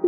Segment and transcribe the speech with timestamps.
[0.00, 0.06] 欢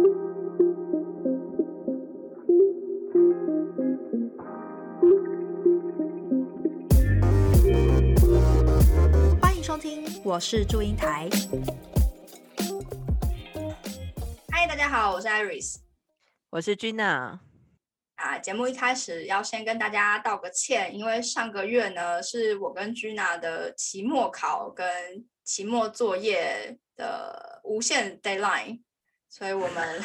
[9.57, 11.29] 迎收听，我是祝英台。
[14.53, 15.79] 嗨，大家好，我是 Iris。
[16.51, 17.41] 我是 Gina。
[18.15, 28.83] 啊，节目一开始要先跟大家道个歉，因为上个月呢是我跟 Gina 的期末考跟期末作业的无限 deadline，
[29.31, 30.03] 所以我们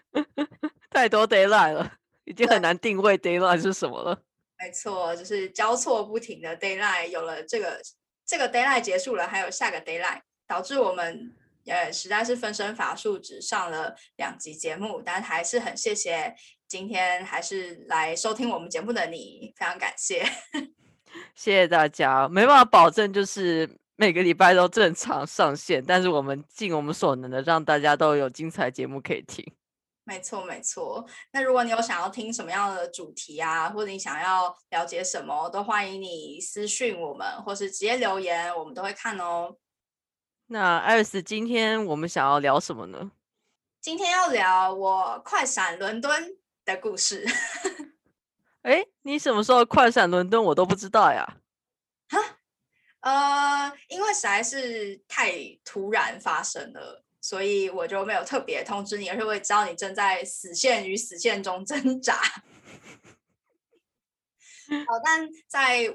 [0.90, 1.92] 太多 d a y l i g h t 了，
[2.24, 4.20] 已经很难定位 d a y l i g h t 是什么了。
[4.58, 7.80] 没错，就是交错不停的 d a y l i g h t 有了这个
[8.26, 10.16] 这个 d a y l i g h t 结束了，还有下个 d a y l i g
[10.16, 11.32] h t 导致我们
[11.66, 16.34] 呃实在是分身乏术，只上了两集节目，但还是很谢谢
[16.66, 20.24] 今天还是来收听我们节目的你，非常感谢，
[21.34, 22.28] 谢谢大家。
[22.28, 29.46] 没办法保证就是每个礼拜都正常上线，但是我们尽我们所能的让大家都有精彩节目可以听。
[30.04, 31.06] 没错，没错。
[31.32, 39.54] 那如果你有想要听什么样的主题啊，或者你想要了解什么，都欢迎你私讯我们，或是直接留言，我们都会看哦。
[40.46, 43.10] 那艾瑞斯，今天我们想要聊什么呢？
[43.82, 47.26] 今天要聊我快闪伦敦的故事。
[48.62, 50.42] 哎，你什么时候快闪伦敦？
[50.42, 51.36] 我都不知道呀。
[53.00, 55.32] 呃，因为实在是太
[55.64, 57.04] 突然发生了。
[57.22, 62.14] 所以我就没有特别通知你，而是我也知道你正在死线与死线中挣扎。
[64.86, 65.94] 好，但在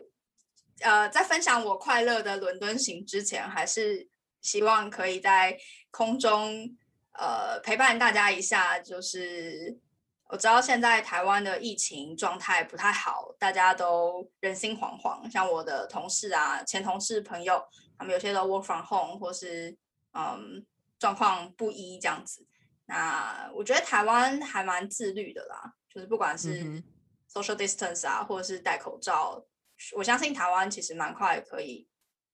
[0.82, 4.08] 呃在分享我快乐的伦敦行之前，还是
[4.42, 5.58] 希望可以在
[5.90, 6.78] 空中
[7.14, 8.78] 呃陪伴大家一下。
[8.78, 9.80] 就是
[10.28, 15.30] 我知道现在台湾的疫情状态不太好，大家都人心惶惶。
[15.32, 17.64] 像我的同事啊、前同事、朋友，
[17.98, 19.78] 他们有些都 work from home，或是
[20.14, 20.66] 嗯。
[20.98, 22.48] 状况不一这样子，
[22.86, 26.82] 那我觉得台湾还蛮自律的啦，就是不管是
[27.30, 29.46] social distance 啊，或者是戴口罩，
[29.94, 31.86] 我相信台湾其实蛮快可以，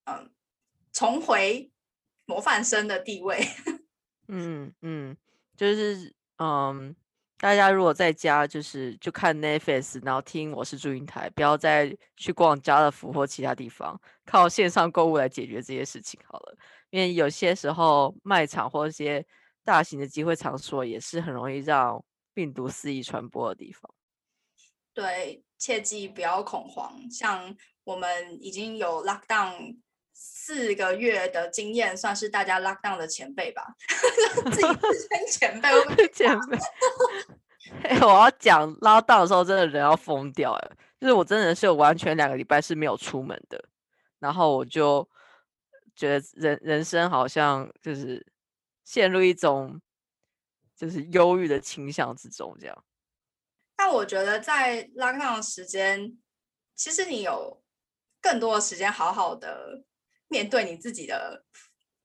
[0.06, 0.32] 嗯，
[0.94, 1.72] 重回
[2.26, 3.44] 模范生的地位。
[4.30, 5.18] 嗯嗯，
[5.58, 6.96] 就是嗯，
[7.42, 16.56] 大家如果在家就是就看 Netflix，然后听我是祝英台，不要再去逛家乐福或其他地方，靠线上购物来解决这些事情好了。
[16.92, 19.26] 因为有些时候卖场或一些
[19.64, 23.92] 大型的集会场所也是很容易让病毒肆意传播的地方。
[24.94, 27.10] 对，切记不要恐慌。
[27.10, 29.78] 像我们已经有 lockdown
[30.24, 33.66] 四个月的经验，算是大家 lockdown 的前辈吧。
[34.52, 35.70] 自己自称前辈，
[36.14, 36.58] 前辈。
[37.84, 40.76] 哎，我要讲 lockdown 的时候，真的人要疯掉了。
[41.00, 43.64] 就是我真的是有完全两个礼拜是没有出门的，
[44.20, 45.10] 然后我就。
[45.94, 48.26] 觉得人人生好像就是
[48.86, 49.80] 陷入一种
[50.76, 52.84] 就是忧郁的倾向之中，这样。
[53.76, 56.18] 但我觉得在拉上的时间，
[56.76, 57.62] 其实你有
[58.22, 59.84] 更多的时间好好的
[60.32, 61.44] 面对你自己的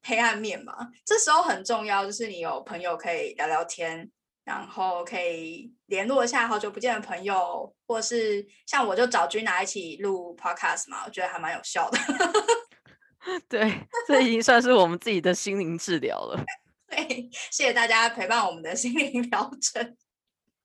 [0.02, 0.90] 黑暗面嘛。
[1.06, 4.10] 这时候很重要，就是你有朋友可以聊聊天，
[4.44, 11.98] 然后可以联络一下好久不见的朋友，或是像我就找君娜一起录 podcast 嘛，我觉得还蛮有效的。
[13.48, 13.72] 对，
[14.06, 16.44] 这已经算是我们自己的心灵治疗了。
[16.88, 19.96] 对，谢谢大家陪伴我们的心灵疗程。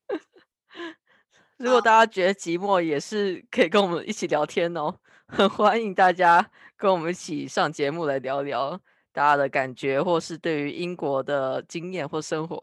[1.58, 4.96] 如果大家觉得寂寞，也是可以跟我们一起聊天哦。
[5.32, 8.80] 很欢迎大家跟我们一起上节目来聊聊
[9.14, 12.60] 大家的感觉，或是对于英国的经验或生活。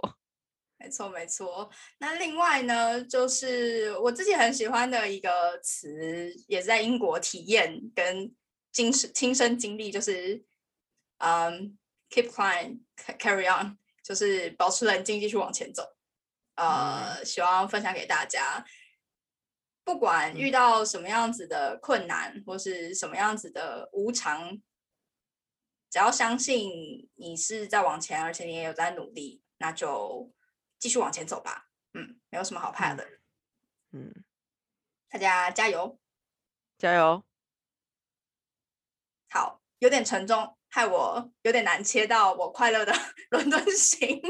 [0.76, 1.70] 没错，没错。
[1.98, 8.34] 那另外呢，就是我自己很喜欢的一个词，也是在英国体验跟。
[8.70, 10.44] 亲身亲身经历就是，
[11.16, 11.76] 嗯
[12.10, 12.78] ，keep calm,
[13.18, 15.82] carry on，就是保持冷静，继续往前走。
[16.54, 18.64] 呃，希望分享给大家，
[19.88, 24.60] 不管遇到什么样子的困难，或是什么样子的无常，
[25.88, 30.30] 只要相信你是在往前，而且你也有在努力，那就
[30.78, 31.70] 继续往前走吧。
[31.94, 33.02] 嗯，没有什么好怕的。
[33.92, 34.12] 嗯，
[35.08, 35.98] 大家加油，
[36.76, 37.24] 加油。
[39.30, 42.92] 好，有点沉重，害我有点难切到我快乐的
[43.32, 44.20] 伦敦行。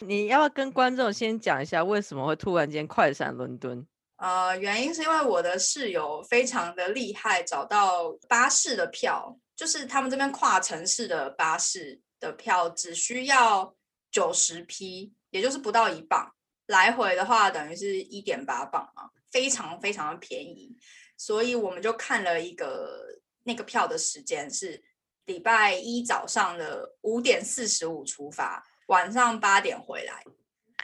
[0.00, 3.86] 你要不要跟观众先讲一下为什么会突然间快闪伦敦？
[4.16, 13.74] 呃，原因是因为我的室友非常的厉害，找到巴士的票，就是他们这边跨城市的巴士的票只需要
[14.10, 16.30] 九十 p，也就是不到一磅，
[16.66, 20.76] 来回的话等于是一点八磅啊，非常非常的便宜，
[21.16, 23.18] 所以我们就看了一个。
[23.42, 24.80] 那个票的时间是
[25.24, 30.24] 礼拜一早上的五点四十五出发，晚上八点回来，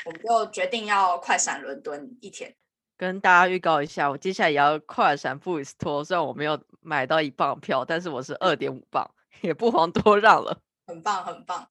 [0.05, 2.55] 我们就决定要快闪伦敦一天。
[2.97, 9.05] 跟大家预告一下，我接下来也要快闪布里斯托，虽然我没有买到一磅票，但是我是二点五磅，
[9.41, 10.57] 也不遑多让了。
[10.87, 11.69] 很棒，很棒。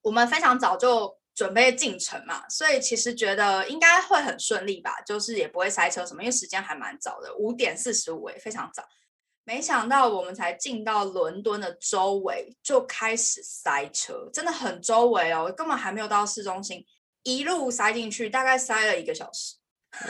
[0.00, 8.82] 我们非常早就准备进城嘛，所以其实觉得应该会很顺利吧，就是也不会塞车什么，因为时间还蛮早的，五点四十五，哎，非常早。
[9.48, 16.84] 没想到我们才进到伦敦的周围就开始塞车，真的很周围哦，根本还没有到市中心，
[17.22, 19.56] 一路塞进去，大概塞了一个小时。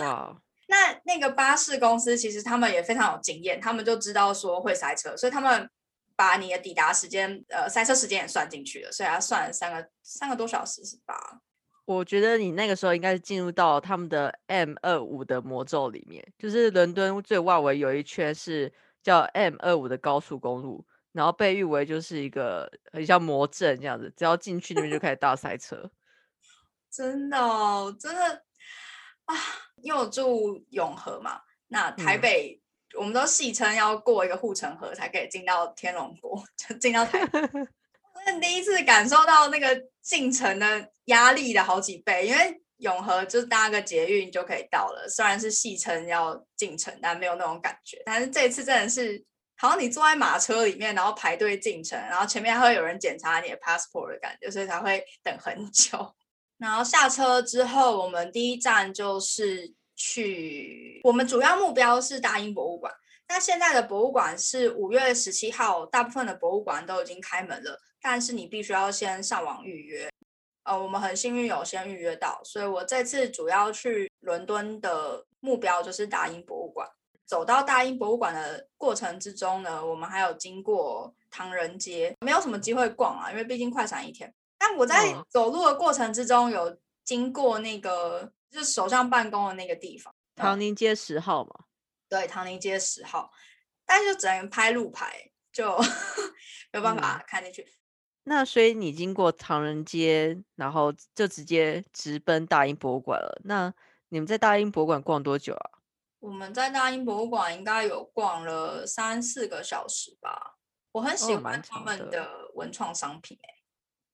[0.00, 0.36] 哇，
[0.66, 5.70] 那那个巴士公司其实他们也非常有经验，他们就知道说会塞车，所以他们
[6.16, 11.40] 把你的抵达时间，呃，塞车时间也算进去了，所以他算了三个三个多小时是吧？
[11.84, 18.72] 我觉得你那个时候应该是进入到他们的 M 二五的魔咒里面，就是伦敦最外围有一圈是。
[19.02, 25.90] 叫 M 二五的高速公路，然后被誉为就是一个很像魔阵这样子，只要进去那边就开始大塞车。
[26.90, 28.44] 真的，哦真的
[29.26, 29.34] 啊！
[29.82, 32.60] 因为我住永和嘛，那台北
[32.96, 37.40] 我们都戏称要过一个护城河才可以进到天龙国， 就进到台北。
[37.48, 42.62] 我第一次感受到那个进城的压力的好几倍，因为。
[42.78, 48.00] 永和就搭个捷运就可以到了，虽然是戏称要进城，但没有那种感觉。
[48.04, 49.24] 但是这次真的是，
[49.56, 56.14] 好像你坐在马车里面，然后排队进城，然后前面还会有人检查你的 passport 的感觉，所以才会 等很久。
[56.58, 62.92] 然后下车之后，我们第一站就是去，我们主要目标是大英博物馆。
[63.28, 70.08] 那现在的博物馆是五月十七号，大部分的博物馆都已经开门了，但是你必须要先上网预约。
[70.68, 76.86] 呃，我们很幸运有先预约到，所以我这次主要去伦敦的目标就是大英博物馆。
[77.24, 84.32] 走到大英博物馆的过程之中呢，我们还有经过唐人街，没有什么机会逛啊，因为毕竟快闪一天。
[84.58, 91.50] 但我在走路的过程之中有经过那个就是首相办公的那个地方，唐宁街十号嘛。
[92.10, 93.30] 对，唐宁街十号，
[93.86, 95.78] 但是就只能拍路牌，就
[96.72, 97.66] 没 有办法看进去。
[98.28, 103.40] 那所以你经过唐人街，然后就直接直奔大英博物馆了。
[103.44, 103.72] 那
[104.10, 105.70] 你们在大英博物馆逛多久啊？
[106.20, 110.56] 我们在大英博物馆应该有逛了三四个小时吧。
[110.92, 113.38] 我很喜欢他们的文创商品，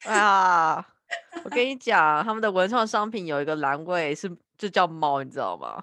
[0.04, 0.86] 哎，啊，
[1.44, 5.82] 我跟 你讲，他们的文创商品有一个栏位是就叫猫，你知道吗？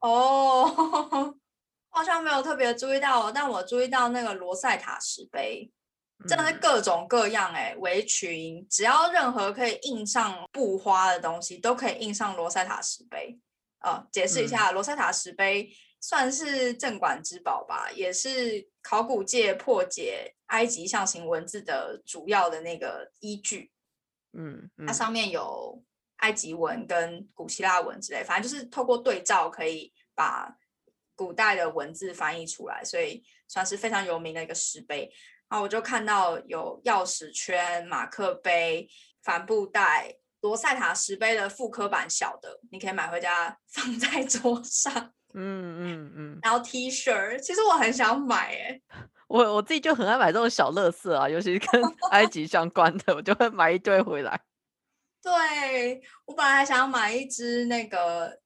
[0.00, 0.64] 哦，
[1.90, 5.70] 好像没有特别注意到，但我注意到那个罗塞塔石碑。
[6.26, 13.38] 真的是各种各样哎，围裙只要任何可以印上布花的东西，都可以印上罗塞塔石碑。
[13.80, 15.70] 呃，解释一下，罗塞塔石碑
[16.00, 23.70] 算是镇馆之宝吧，也是考古界破解埃及象形文字的主要的那个依据。
[24.32, 25.84] 嗯，它上面有
[26.16, 30.56] 埃及文跟古希腊文之类，反正就是透过对照可以把
[31.14, 35.12] 古代的文字翻译出来，所以算是非常有名的一个石碑。
[35.54, 38.88] 然后我就看到有钥匙圈、马克杯、
[39.22, 45.12] 帆布袋、罗塞塔石碑的复刻版小的，你可以买回家放 在桌上。
[45.32, 46.38] 嗯嗯嗯。
[46.42, 48.82] 然后 T 恤，其实我很想买诶，
[49.28, 51.80] 我我自己就很爱买这种小乐色啊，尤其是跟
[52.10, 54.40] 埃及相关的，我就会买一堆回来。
[55.22, 58.40] 对我本来还想买一只那个，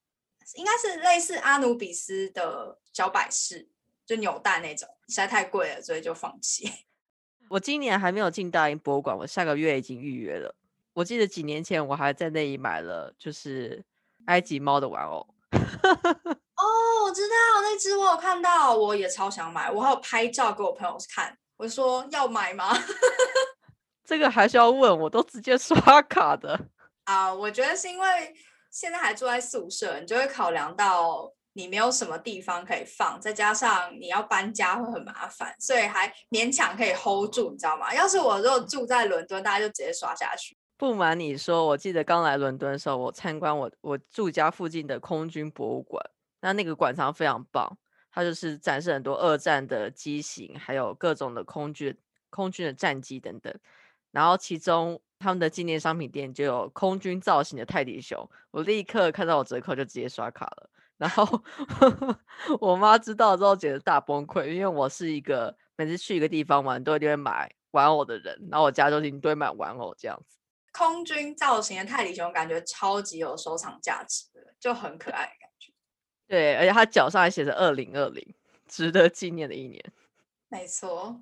[0.56, 3.66] 应该是类似阿努比斯的小摆饰，
[4.04, 6.70] 就扭蛋那种，实在太贵了，所以就放弃。
[7.50, 10.54] 我今年还没有进大英博物馆，我下个月已经预约了。
[10.92, 13.84] 我记得几年前我还在那里买了，就是
[14.26, 15.26] 埃及猫的玩偶。
[15.52, 16.64] 哦，
[17.04, 19.70] 我知道那只，我有看到，我也超想买。
[19.70, 22.76] 我还有拍照给我朋友看，我说要买吗？
[24.04, 26.58] 这个还是要问，我都直接刷卡的。
[27.04, 28.34] 啊，我觉得是因为
[28.70, 31.32] 现在还住在宿舍，你就会考量到。
[31.58, 37.92] 你没有什么地方可以放，再加上你要搬家会很麻烦，所以还勉强可以 hold 住，你知道吗？
[37.92, 40.56] 要是我如果住在伦敦，大家就直接刷下去。
[40.76, 46.00] 不瞒你说，我记得刚来伦敦的时候，我参观我我住家附近的空军博物馆，
[46.42, 47.76] 那那个馆藏非常棒，
[48.12, 51.92] 它就是展示很多二战的机型，还有各种的空军
[52.30, 53.52] 空军的战机等等。
[54.12, 60.70] 然后其中他们的纪念商品店就有空军造型的泰迪熊，我立刻看到我折扣就直接刷卡了。
[60.98, 61.26] 然后
[62.60, 70.36] 我妈知道之后，简直大崩溃，因为我是一个每次去一个地方玩都一定会买玩偶的人，然后我家就一堆满玩偶这样子。
[70.72, 75.72] 空军造型的泰迪熊感觉超级有收藏价值的，就很可爱的感觉。
[76.26, 78.34] 对，而且它脚上还写着“二零二零”，
[78.68, 79.82] 值得纪念的一年。
[80.48, 81.20] 没错，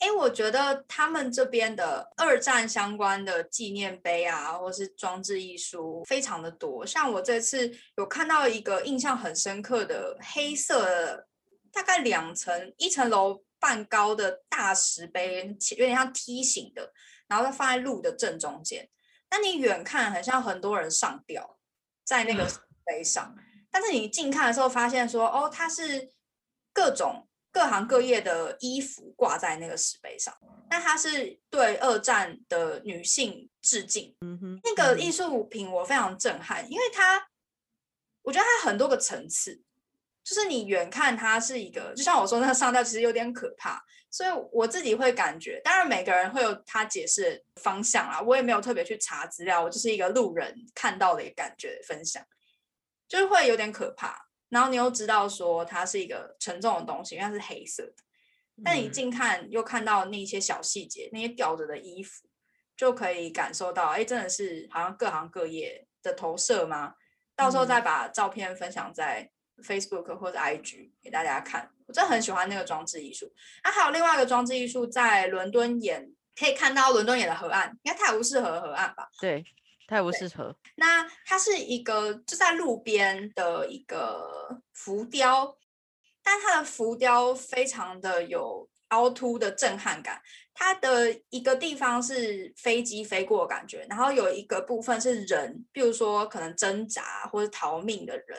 [0.00, 6.84] 哎，我觉得他们这边的二战相关的纪念碑啊，或是装置艺术非常的多。
[6.84, 11.26] 像我这次有看到一个印象很深刻的黑色，
[11.72, 16.92] 大概两层、一层楼半高的大石碑，有点像梯形的，
[17.26, 18.90] 然后它放在路的正中间。
[19.30, 21.56] 那你远看很像很多人上吊
[22.04, 22.46] 在那个
[22.84, 23.34] 碑上，
[23.70, 26.10] 但是你近看的时候发现说，哦，它是
[26.74, 27.26] 各种。
[27.54, 30.36] 各行各业的衣服挂在那个石碑上，
[30.68, 34.12] 那它是对二战的女性致敬。
[34.22, 37.28] 嗯哼，那个艺术品我非常震撼，因为它，
[38.22, 39.62] 我觉得它很多个层次，
[40.24, 43.80] 就是你远看它是一个，就像我说那个上吊其实有点可怕，
[44.10, 52.20] 所以我自己会感觉，当然每个人会有他解释方向啊，我也没有特别去查资料，我就是一个路人看到的一个感觉分享，
[53.06, 54.23] 就是会有点可怕。
[54.54, 57.94] 然后你又知道说它是一个沉重的东西，因为它是黑色的。
[58.64, 62.28] 但你近看又看到那些小细节，那些吊着的衣服，
[62.76, 66.94] 就可以感受到，哎，真的是好像各行各业的投射吗？
[67.34, 69.28] 到时候再把照片分享在
[69.60, 71.68] Facebook 或者 IG 给大家看。
[71.86, 73.30] 我真的很喜欢那个装置艺术。
[73.64, 79.08] 那还有另外一个装置艺术，在伦敦演可以看到伦敦演的河岸，应该泰晤士河河岸吧？
[79.20, 79.44] 对。
[79.86, 85.56] 泰晤士河，那它是一个就在路边的一个浮雕，
[86.22, 90.20] 但它的浮雕非常的有凹凸的震撼感。
[90.54, 98.38] 它的一个地方是飞机飞过的感觉，然后有一个部分是人，比如说可能挣扎或者逃命的人。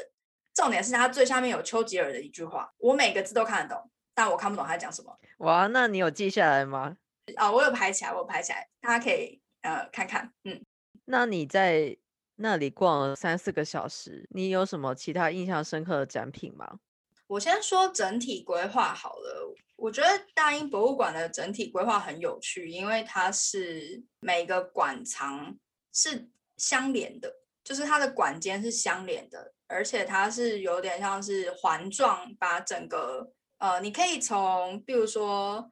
[0.54, 5.14] 重点是它最下面有丘吉尔的一句话，我每个字都看得懂，但我看不懂他在讲什么。
[5.40, 6.96] 哇，那你有记下来吗？
[7.36, 10.64] 啊，我有拍起来，我有拍起来，大家可以呃看看，嗯。
[11.06, 11.98] 那你在
[12.36, 16.80] 那里逛了三四个小时，你有什么其他印象深刻的展品吗？
[17.28, 19.56] 我先说整体规划好了。
[19.78, 25.58] 我觉得大英博物馆的整体规划很有趣，因为它是每个馆藏
[25.94, 27.34] 是相连的，
[27.64, 35.72] 就是它的馆间是相连的，而且它是有点像是环状，把整个呃，你可以从比如说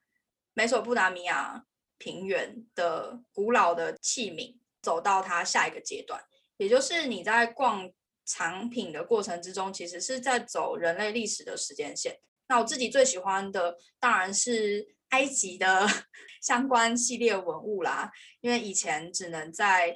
[0.53, 1.65] 美索不达米亚
[1.97, 4.55] 平原的古老的器皿。
[4.83, 6.21] 走到它下一个阶段，
[6.57, 7.89] 也就是你在逛
[8.25, 12.19] 藏品的过程之中，其实是在走人类历史的时间线。
[12.47, 15.87] 那我自己最喜欢的当然是埃及的
[16.43, 18.11] 相关系列文物啦，
[18.41, 19.95] 因为以前只能在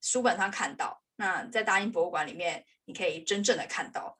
[0.00, 4.16] 书本上看到，那在大英博物馆里面你可以真正的看到。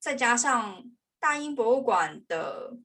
[0.00, 0.82] 再加上
[1.20, 2.78] 大英博物馆的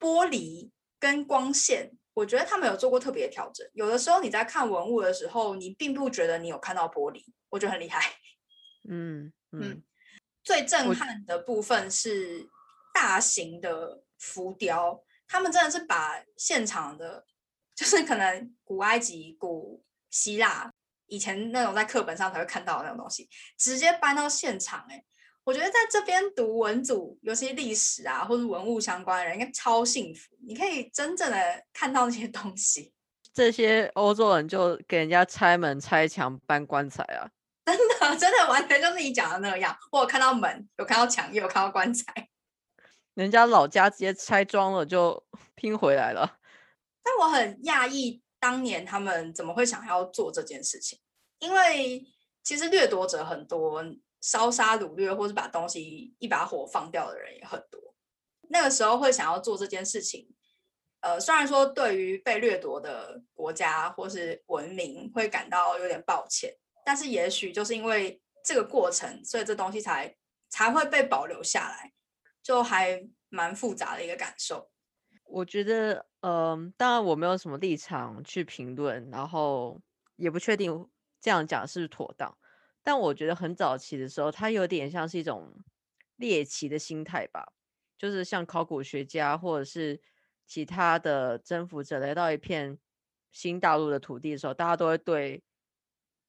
[0.00, 1.92] 玻璃跟光线。
[2.18, 3.64] 我觉得他们有做过特别的调整。
[3.74, 8.02] 有的时候你在看文物的时候，你并不觉得你有看到玻璃，我觉得很厉害。
[8.90, 9.82] 嗯嗯，
[10.42, 12.48] 最震撼的部分是
[12.92, 17.24] 大型的浮雕，他们真的是把现场的，
[17.76, 20.72] 就是可能古埃及、古希腊
[21.06, 25.04] 以前那种在课本上才会看到的那种东西，直接搬到现场，哎。
[25.48, 30.36] 我觉得在这边读文组，尤其历史啊或者文物相关的人，应该超幸福。
[30.46, 32.92] 你可以真正的看到那些 东西。
[33.32, 37.30] 这些欧洲人就给人家拆门、拆墙、搬棺材啊！
[37.64, 39.74] 真的， 真的完全就是你讲的那样。
[39.90, 42.28] 我有看到门，有看到墙，也有看到棺材。
[43.14, 45.24] 人家老家直接拆装了就
[45.54, 46.36] 拼回来了。
[47.02, 50.98] 但我很讶异，当年他们怎么会想要做这件事情？
[51.38, 52.04] 因为
[52.44, 53.82] 其实掠夺者很多。
[54.28, 57.80] 烧杀掳掠，或是把东西一把火放掉的人也很多。
[58.50, 60.28] 那个时候会想要做这件事情，
[61.00, 66.54] 呃，虽然说对于被掠夺的国家或是文明会感到有点抱歉，
[66.84, 70.14] 但是也许就是因为这个过程，所以这东西才
[70.50, 71.94] 才会被保留下来，
[72.42, 74.70] 就还蛮复杂的一个感受。
[75.24, 79.80] 我觉得，嗯，当然我没有什么立场去评论，然后
[80.16, 80.86] 也不确定
[81.18, 82.36] 这样讲是不是妥当。
[82.88, 85.52] 但我觉得很早期的时候，它有点像是一种
[86.16, 87.52] 猎奇的心态吧，
[87.98, 90.00] 就是像考古学家或者是
[90.46, 92.78] 其他的征服者来到一片
[93.30, 95.42] 新大陆的土地的时候，大家都会对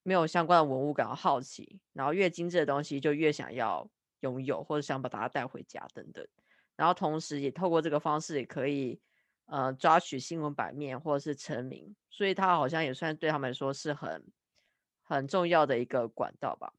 [0.03, 3.89] 没有相关的文物感到好奇，然后越精致的东西就越想要
[4.19, 6.27] 拥有，或者想把它带回家等等。
[6.75, 8.99] 然后同时也透过这个方式也可以
[9.45, 14.21] 呃抓取新闻版面或者是成名，所以它好像也算对他们来说是很。
[15.09, 16.71] 很重要的一个管道吧。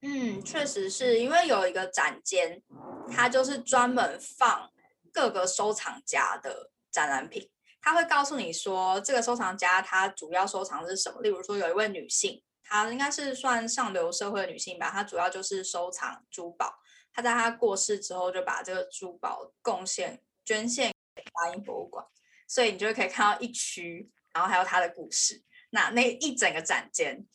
[0.00, 2.62] 嗯，确实是因为有一个展间，
[3.10, 4.70] 它就是专门放
[5.12, 7.50] 各个收藏家的展览品。
[7.80, 11.20] 他会告诉你说，这个收藏家他主要收藏是什么。
[11.20, 16.80] 例如说，有一位女性，她应该是算上流社会的女性吧，她主要就是收藏珠宝。
[17.12, 22.04] 她在她过世之后，就把这个珠宝贡献捐献给大英博物馆。
[22.46, 25.42] 所以你就可以看到一区，然后还有它的故事。
[25.70, 27.26] 那那一整个展间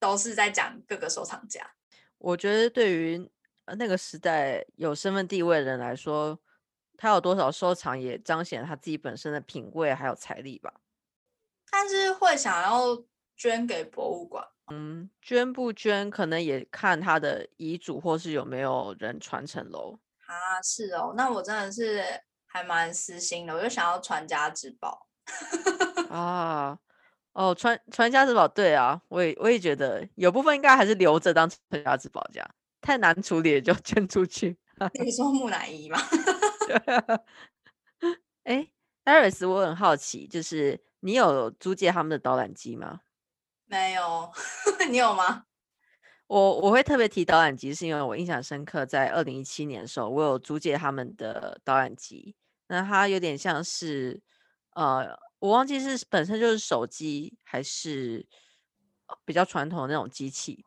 [0.00, 1.64] 都是在讲各个收藏家。
[2.18, 3.30] 我觉得对于
[3.78, 6.36] 那个时代有身份地位的人来说，
[6.96, 10.74] 他有多少收藏也彰显他自己本身的品味还有财力吧。
[11.70, 13.00] 但是会想要
[13.36, 20.00] 捐给博物馆，嗯，捐不捐可能也看他的遗嘱或是有没有人传承喽。
[20.26, 22.04] 啊，是哦，那我真的是
[22.46, 25.06] 还蛮私心的，我就想要传家之宝。
[26.10, 26.76] 啊，
[27.32, 34.56] 哦，传传家之宝，对啊，我也我也觉得有部分应该还是留着当传家之宝，这样太难处理就 捐出去。
[35.02, 35.98] 你说木乃伊吗？
[38.44, 38.66] 哎
[39.04, 43.00] ，Aris，我很好奇，就是你有租借他们的导览机吗？
[43.66, 44.32] 没有，
[44.90, 45.44] 你有吗？
[46.26, 52.34] 我我会特别提导览机，是因为我印象深刻，在二零一七年的时候，我有租借他们的导览机。
[52.68, 54.20] 那它有点像是，
[54.74, 58.26] 呃，我忘记是本身就是手机，还是
[59.24, 60.64] 比较传统的那种机器。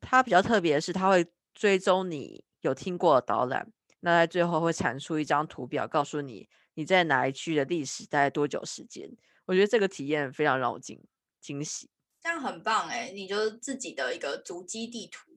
[0.00, 3.70] 它比较特别的是，它会追踪你有听过的导览。
[4.00, 9.10] 那在最后会产出一张图表，告诉你你在哪一区的历史大概多久时间。
[9.46, 11.02] 我觉得这个体验非常让我惊
[11.40, 13.10] 惊喜，这样很棒哎！
[13.12, 15.32] 你就是自己的一个足迹地图。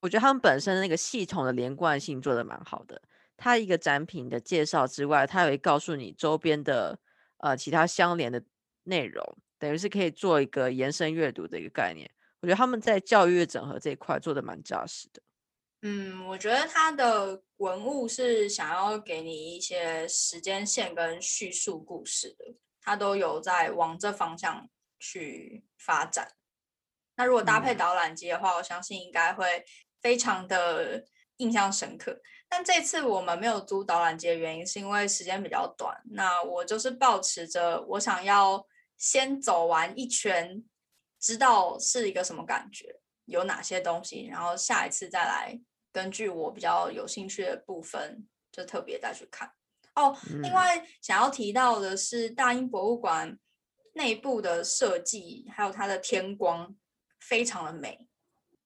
[0.00, 3.02] 我觉得他们本身那个系统的连贯性做的蛮好的。
[3.36, 6.98] 它一个展品的介绍之外，它也会告诉你周边的
[7.40, 8.42] 呃其他相连的
[8.84, 9.22] 内容，
[9.58, 12.10] 等于是可以做一个延伸阅读的一个概念。
[12.40, 15.22] 我觉得他们在教育整合这一块做的蛮扎实的。
[15.82, 24.68] 嗯，我觉得它的文物是想要给你一些时间线跟叙述故事的，它都有在往这方向
[24.98, 26.32] 去发展。
[27.16, 29.64] 那如果搭配导览机的话，我相信应该会
[30.02, 31.04] 非常的
[31.38, 32.20] 印象深刻。
[32.50, 35.96] 但这次我们没有租导览机的原因，是因为时间比较短。
[36.10, 38.66] 那我就是保持着我想要
[38.98, 40.62] 先走完一圈，
[41.20, 45.58] 知道是一个什么感觉，有哪些东西，然后下一次再来。
[45.92, 49.52] 根据我比较有兴趣的部分，就特别再去看
[49.94, 50.16] 哦。
[50.42, 53.38] 另外想要提到的是，大英博物馆
[53.94, 56.76] 内部的设计，还有它的天光
[57.20, 58.08] 非常的美。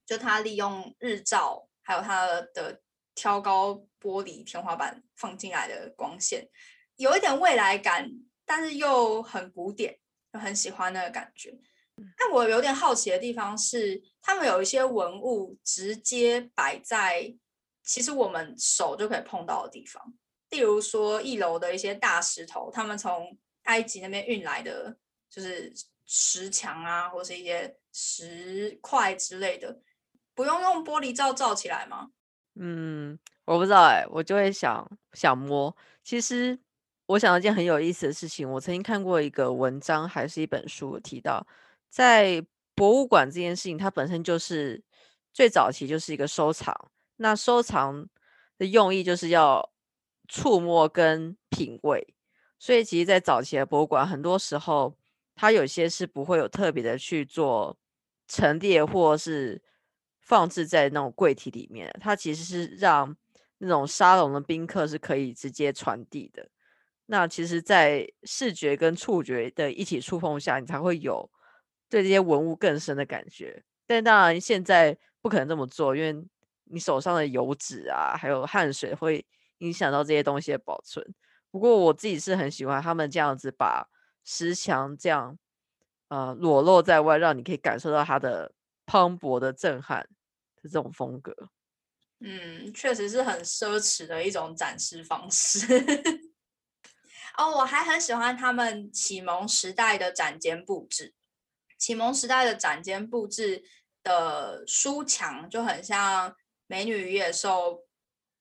[0.05, 2.83] 就它利用日照，还有它的
[3.14, 6.48] 挑高玻璃天花板放进来的光线，
[6.96, 8.11] 有一点未来感，
[8.44, 9.98] 但是又很古典，
[10.33, 11.57] 就很喜欢那个感觉。
[12.18, 17.33] 但我有点好奇的地方是，他们有一些文物直接摆在
[17.85, 20.03] 其实我们手就可以碰到的地方，
[20.50, 24.96] 例如说一楼的一些大石头，他们从埃及那边运来的，
[25.31, 25.72] 就是
[26.05, 29.81] 石墙啊，或是一些石块之类的，
[30.35, 32.11] 不用用玻璃罩罩起来吗？
[32.57, 35.75] 嗯，我不知道哎，我就会想想摸。
[36.03, 36.59] 其实
[37.07, 41.47] 我想到一件很有意思的事情，我曾经看过一个文章还是一本书提到。
[41.90, 44.83] 在博物馆这件事情，它本身就是
[45.33, 46.75] 最早期就是一个收藏。
[47.17, 48.09] 那收藏
[48.59, 49.71] 的用意就是要
[50.29, 52.14] 触摸跟品味，
[52.59, 54.97] 所以其实，在早期的博物馆，很多时候
[55.37, 57.77] 它有些是不会有特别的去做
[58.27, 59.62] 陈列或是
[60.25, 61.95] 放置在那种柜体里面。
[62.01, 63.17] 它其实是让
[63.59, 66.49] 那种沙龙的宾客是可以直接传递的。
[67.07, 71.31] 那其实，在视觉跟触觉的一起触碰下，你才会有。
[71.91, 76.27] 对这些文物更深的感觉，但当然现在不可能这么做，因为
[76.65, 79.25] 你手上的油脂啊，还有汗水会
[79.59, 81.07] 影响到这些东西的保存。
[81.53, 83.87] 不过我自己是很喜欢他们这样子把
[84.25, 85.39] 石墙这样
[86.09, 88.53] 呃裸露在外，让你可以感受到它的
[88.85, 90.09] 磅礴的震撼
[90.68, 91.35] 这种风格。
[92.20, 95.66] 嗯，确实是很奢侈的一种展示方式。
[97.37, 101.12] 哦，我还很喜欢他们启蒙时代的展间布置。
[101.77, 103.64] 启蒙时代的展间布置
[104.03, 106.31] 的书墙就很像
[106.66, 107.74] 《美女与野兽》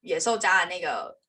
[0.01, 1.19] 野兽家的那个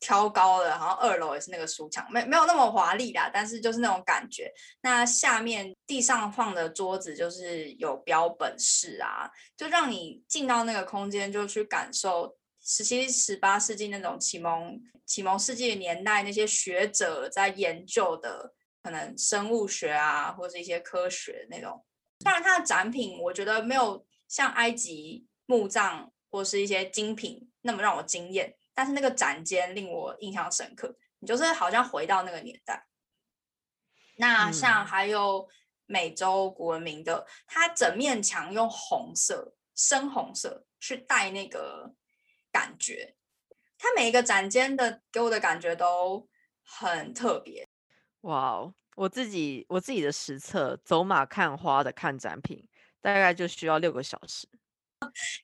[0.00, 4.52] 挑高的，然后二楼也是那个书墙，没没有那么华丽啦，但是就是那种感觉。
[4.82, 18.54] 那下面地上放的桌子就是有标本室啊，就让你进到那个空间，就去感受十七、十八世纪那种启蒙启蒙世纪的年代，那些学者在研究的。
[18.80, 21.84] 可能生物学啊，或者一些科学那种。
[22.24, 30.96] 当然，它的展品我觉得没有像埃及墓葬或是一些精品那么让我惊艳，但是那个展间令我印象深刻。
[31.18, 32.86] 你就是好像回到那个年代。
[34.18, 35.48] 那像还有
[35.86, 41.92] 美洲古文明的，它整面墙用红色、深红色去带那个
[42.52, 43.16] 感觉。
[43.76, 46.28] 它每一个展间的给我的感觉都
[46.62, 47.68] 很特别。
[48.20, 52.68] 哇哦，我自己我自己的实测，走马看花的看展品，
[53.00, 54.48] 大概就需要六个小时。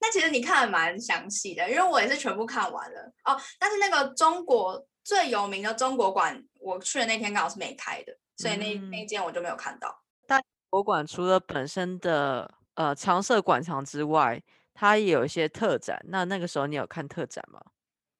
[0.00, 3.40] 那其实你看的蛮详细的，因为我也是全部看完了哦。
[3.58, 10.02] 但是那个中国最有名的中国馆，我去的那天刚好是没开的，所以那那间我就没有看到。
[10.26, 14.42] 但博物馆除了本身的呃常设馆藏之外，
[14.74, 16.04] 它也有一些特展。
[16.08, 17.60] 那那个时候你有看特展吗？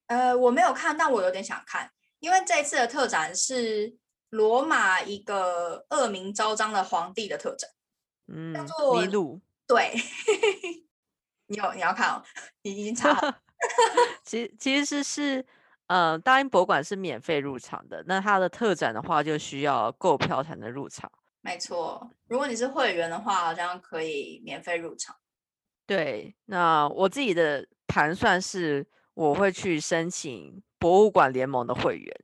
[0.06, 3.96] 呃，我没有看，但我有点想看，因为这次的特展是
[4.30, 7.70] 罗马一个恶名昭彰的皇帝的特展，
[8.28, 9.40] 嗯，叫做尼禄。
[9.66, 9.94] 对。
[11.46, 12.22] 你有你要看哦，
[12.62, 13.40] 你已经查了。
[14.24, 15.46] 其其实是是，
[15.86, 18.04] 呃，大英博物馆是免费入场的。
[18.06, 21.10] 那它的特展的话，就需要购票才能入场。
[21.40, 25.16] 没错，如果你是会员的话，好像可以免费入场。
[25.86, 32.20] 对，那我自己的盘算是，我会去申请博物馆联盟的会员，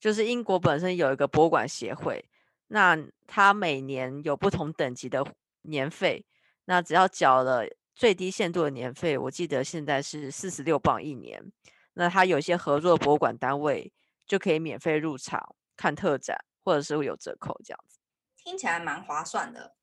[0.00, 2.24] 就是英国本身有一个博物馆协会，
[2.68, 5.24] 那它每年有不同等级的
[5.62, 6.26] 年费，
[6.64, 7.64] 那只要缴了。
[8.00, 11.52] 最低限度的年费，我记得现在是四十六磅一年。
[11.92, 13.92] 那它有些合作博物馆单位
[14.26, 17.98] 就可以免费入场看特展，或者是会有折扣这样子。
[18.38, 19.74] 听起来蛮划算的。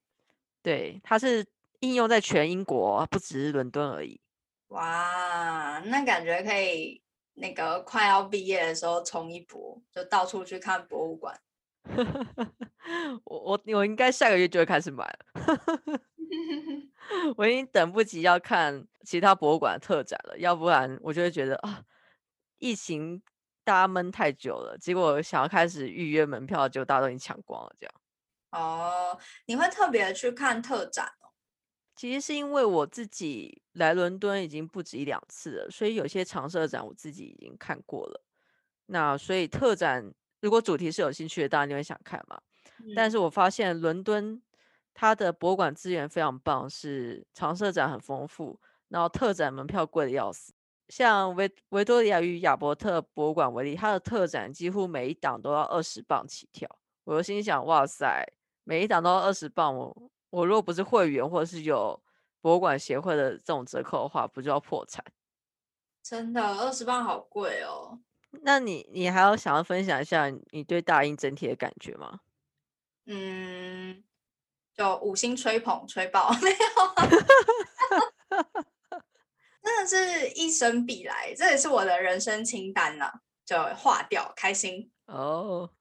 [0.63, 1.45] 对，它是
[1.81, 4.19] 应用在全英国，不只是伦敦而已。
[4.69, 6.99] 哇，那感觉可以
[7.35, 11.39] 那个快要毕业的时候冲一波，就到处去看博物馆。
[13.25, 15.19] 我我我应该下个月就会开始买了。
[17.35, 21.83] 我已经等不及要看其他博物馆特展了，要不然我就会觉得啊，
[22.57, 23.21] 疫情
[23.63, 27.75] 大家闷太久了，结果想要开始预约门票，就大家都已经抢光了。
[27.79, 27.93] 这样
[28.51, 31.31] 哦，你会特别去看特展哦？
[31.95, 38.23] 其实是因为我自己来伦敦已经不止一两次了，所以有些常设展我自己已经看过了。
[38.87, 42.41] 那所以特展如果主题是有兴趣的，当然你会想看嘛。
[42.95, 44.41] 但是我发现伦敦。
[44.99, 50.51] 它的博物馆资源非常棒，是常设展很丰富，然后特展门票贵的要死。
[50.87, 56.67] 像维维多利亚与亚伯特博物馆为例，它的特展几乎每一档都要二十磅起跳。
[57.03, 58.25] 我就心想，哇塞，
[58.63, 62.01] 每一档都要二十磅，我我如果不是会员或者是有
[62.41, 65.05] 博物馆协会的这种折扣的话，不就要破产？
[66.01, 67.99] 真的，二十磅好贵哦。
[68.41, 72.19] 那你你还要想要分享一下你对大英整体的感觉吗？
[73.05, 74.03] 嗯。
[74.77, 76.57] 就五星吹捧吹爆，没有，
[79.63, 83.11] 真的是一生必来，这也是我的人生清单了，
[83.43, 85.71] 就划掉，开心哦。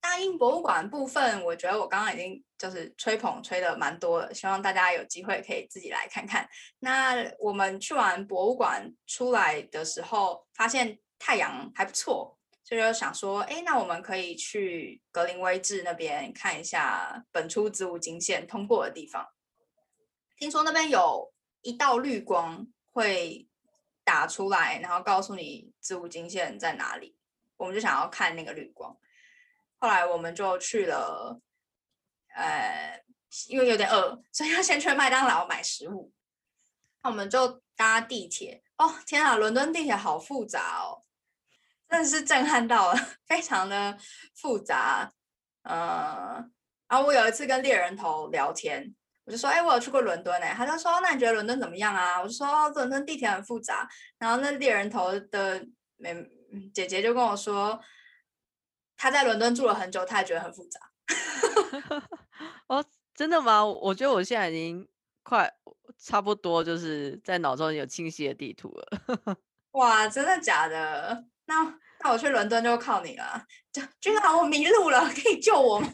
[0.00, 6.48] 大英博物馆部分，我觉得我刚刚已经就是吹捧吹的蛮多了，希望大家有机会可以自己来看看。
[6.78, 12.35] 那我们去完博物馆出来的时候，发现太阳还不错。
[12.68, 19.24] 就就想说，哎，那我们可以去格林威治那边看一下本初子午经线通过的地方。
[20.36, 23.46] 听说那边有一道绿光会
[24.02, 27.16] 打出来，然后告诉你子午经线在哪里。
[27.56, 28.98] 我们就想要看那个绿光。
[29.78, 31.40] 后来我们就去了，
[32.34, 33.00] 呃，
[33.46, 36.12] 因为有点饿，所以要先去麦当劳买食物。
[37.04, 38.64] 那我们就搭地铁。
[38.76, 41.05] 哦，天啊，伦敦地铁好复杂哦。
[41.88, 43.96] 真的是震撼到了， 非常的
[44.34, 45.10] 复杂。
[45.62, 46.50] 嗯，
[46.88, 48.94] 然后我有一次跟猎人头聊天，
[49.24, 55.64] 我就说：“哎，我有去过伦敦诶。”他就说：“那你觉得伦敦怎么样啊？”我就说：“伦敦地铁很复杂。”然后那猎人头的
[55.96, 56.14] 妹
[56.72, 57.80] 姐姐就跟我说
[58.96, 60.80] ：“她在伦敦住了很久，她也觉得很复杂。
[62.68, 63.64] ”哦，真的吗？
[63.64, 64.86] 我觉得我现在已经
[65.24, 65.52] 快
[65.98, 69.36] 差不多，就是在脑中有清晰的地图了。
[69.72, 71.24] 哇，真的假的？
[71.46, 75.88] 那那我去伦敦就靠你了，就君豪，我迷路了，可以救我吗？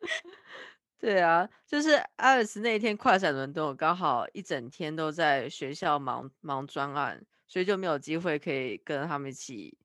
[0.98, 9.78] 对啊，就是阿尔斯那天快闪伦敦，我刚好一整天都在学校忙忙专案，所以就没有机会可以跟他们一起，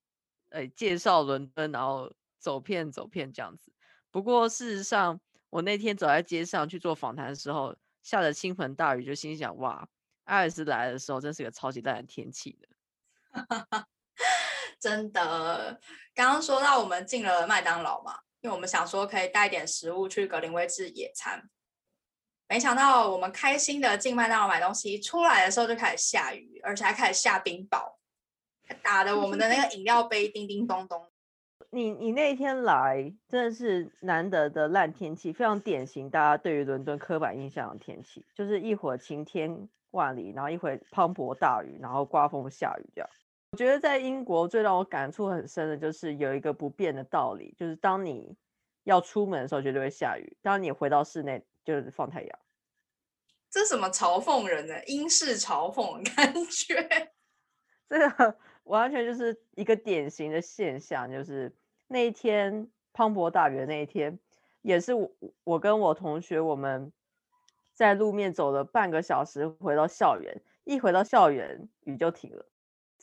[0.50, 3.72] 呃，介绍伦敦，然后走遍走遍这样子。
[4.12, 9.88] 不过事实上，我那天走在街上去做访谈的时候，下着倾盆大雨，就心想：哇，
[10.26, 12.68] 阿尔斯来的时候真是个超级烂的天气的。
[14.86, 15.80] 真的，
[16.14, 21.50] 刚刚说到我们进了麦当劳嘛，因为我们想说可以带点食物去格林威治野餐，
[22.48, 27.96] 没想到我们开心的进麦当劳买东西，出来的时候就开始下雨，而且还开始下冰雹，
[28.84, 31.12] 打的我们的那个饮料杯叮叮咚咚。
[31.74, 43.10] 你你那天来真的是难得的烂天气，非常典型大家对于伦敦刻板印象的天气，就是一会儿晴天万里，然后一会儿磅礴大雨，然后刮风下雨这样。
[43.56, 48.36] 我觉得在英国最让我感触很深的就是有一个不变的道理，就是当你
[48.84, 52.40] 要出门的时候绝对会下雨，当你回到室内就是放太阳。
[53.50, 57.14] 这什么嘲讽人呢英式嘲讽的感觉？
[57.88, 61.56] 这个完全就是一个典型的现象，就是
[61.88, 64.20] 那一天磅礴大雨的那一天，
[64.64, 65.10] 也是我
[65.46, 66.92] 我跟我同学我们
[67.74, 72.46] 在路面走了半个小时回到校园，一回到校园雨就停了，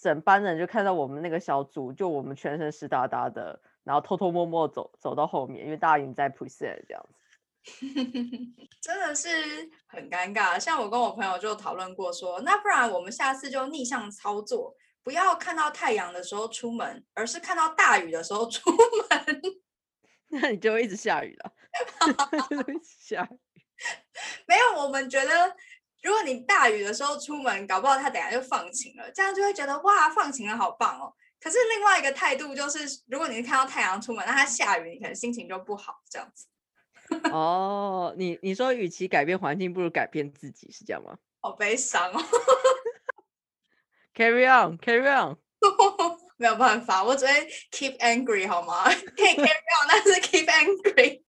[0.02, 7.14] 整班人就看到我们那个小组，就我们全身湿哒哒的，然后偷偷摸摸走走到后面，因为大家已经在 preset 这样子。
[8.82, 9.28] 真的是
[9.86, 10.58] 很尴尬。
[10.58, 19.40] 像我跟我朋友就讨论过，说那不然我们下次就逆向操作，不要看到太阳的时候出门，而是看到大雨的时候出门。
[20.30, 21.52] 那你就会一直下雨了，
[22.66, 23.38] 一直下雨。
[24.46, 25.56] 没有，我们觉得
[26.02, 31.14] 如果你大雨的时候出门，搞不好他等下就放晴了，这样就会觉得哇，放晴了好棒哦。
[31.40, 36.46] 可是另外一个态度就是，如果你是看到太阳出门，那它下雨，你可能心情就不好，这样子。
[37.30, 41.18] 哦，你你说，与其改变环境，不如改变自己，是这样吗？
[41.40, 42.24] 好悲伤哦。
[44.14, 45.36] Carry on, carry on。
[46.36, 47.32] 没有办法，我只会
[47.70, 48.84] keep angry 好吗？
[49.16, 51.22] 可以 carry on，但是 keep angry。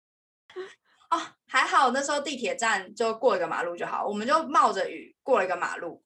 [1.10, 1.22] 哦，
[1.52, 6.02] 还好那时候地铁站就过一个马路就好，我们就冒着雨过了一个马路，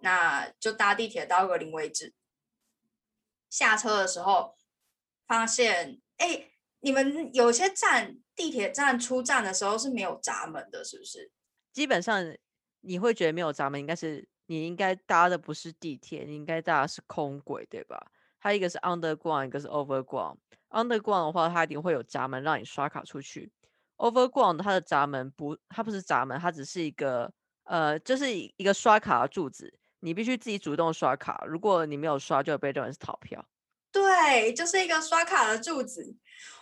[0.00, 2.14] 那就搭地铁到格林位置。
[3.50, 4.56] 下车的时候
[5.26, 6.46] 发现，哎。
[6.82, 11.30] 你们有些站地铁站出站的时候是没有闸门的，是不是？
[11.74, 12.34] 基本上
[12.80, 18.10] 你会觉得没有闸门，应该是你应该搭的不是地铁，你应该搭的是空轨，对吧？
[18.40, 20.38] 它一个是 underground，一个是 overground。
[20.70, 23.52] underground 的话，它一定会有闸门让你刷卡出去。
[24.00, 27.30] Overground 它的闸门不，它不是闸门，它只是一个
[27.64, 31.44] 呃，就是一个刷卡的柱子，你必须自己主动刷卡。
[31.46, 33.44] 如果你没有刷，就会被认为是逃票。
[33.92, 36.16] 对，就是一个刷卡的柱子。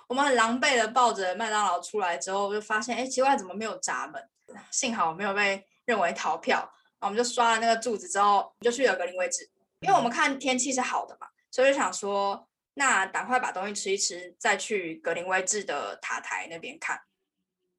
[0.06, 4.22] 我们很狼狈的抱着麦当劳出来之后，就发现，哎，奇怪，怎么没有闸门？
[4.70, 6.68] 幸好没有被认为逃票。
[7.00, 9.48] 我们就刷了那个柱子之后，就去了格林威治。
[9.80, 16.98] 因为我们看天气是好的嘛，所以就想说，那赶快把东西吃一吃，再去格林威治的塔台那边看。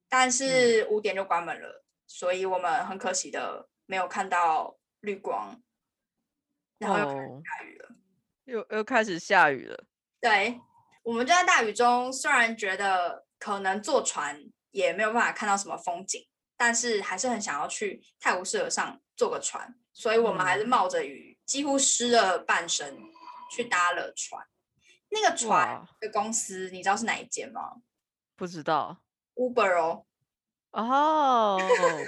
[0.09, 5.61] 但是五点就关门了，所以我们很可惜的没有看到绿光，
[6.79, 7.89] 然后又开始下雨了，
[8.45, 9.85] 又又开始下雨了。
[10.19, 10.59] 对。
[11.01, 22.99] 我们就在大雨中，虽然觉得可能坐船也没有办法看到什么风景，但是还是很想要去泰晤士河上坐个船，所以我们还是冒着雨，几乎湿了半身
[23.49, 24.45] 去搭了船。
[25.09, 27.77] 那个船的公司，你知道是哪一间吗？
[28.35, 29.01] 不知道
[29.39, 30.05] ，Uber 哦。
[30.71, 31.57] 哦，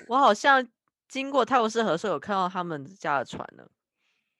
[0.08, 0.68] 我好像
[1.08, 3.66] 经过泰晤士河时候有看到他们家的船呢。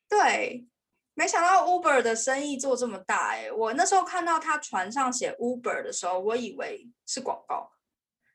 [0.10, 0.68] 对。
[1.14, 3.52] 没想到 Uber 的生意做这么大哎！
[3.52, 7.70] 我那时候看到他船上写 Uber 的时候，我以为是广告。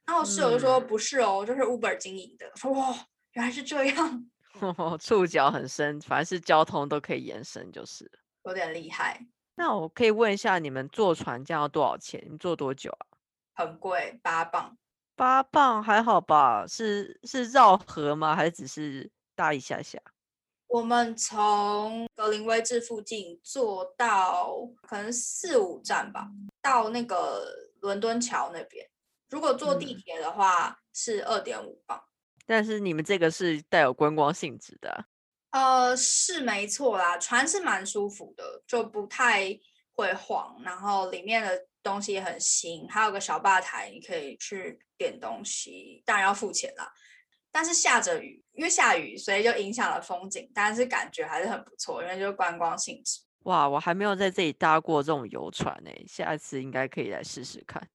[0.05, 2.53] 然后室友就说不是哦，就是 Uber 经营的。
[2.55, 2.95] 说哇，
[3.33, 4.31] 原来是这样，
[5.01, 8.09] 触角很深，凡是交通都可以延伸，就是
[8.45, 9.27] 有点厉害。
[9.55, 12.23] 那我可以问一下，你们坐船这样要多少钱？
[12.31, 13.16] 你坐多久啊？
[13.57, 14.79] 很贵，八磅。
[15.17, 16.67] 八磅还好吧？
[16.69, 18.37] 是是绕河吗？
[18.37, 19.99] 还是只是搭一下下？
[20.69, 26.29] 我们从格林威治附近坐到可能四五站吧，
[26.61, 28.87] 到那个伦敦桥那边。
[29.31, 32.03] 如果坐地铁的话是二点五磅。
[32.45, 35.07] 但是你们这个是带有观光性质的。
[35.51, 39.59] 呃，是没错啦，船是蛮舒服的，就不太
[39.95, 46.93] 会晃，然后里面的东西也很新，还有个小吧台，你可以去点东西，当然要付钱啦。
[47.53, 50.51] 但是下着雨，因为下雨，所以就影响了风景。
[50.53, 53.21] 但是感觉还是很不错，因为就是观光性质。
[53.45, 57.89] 哇，我还没有在这里搭过这种游船呢，下一次应该可以来试试看。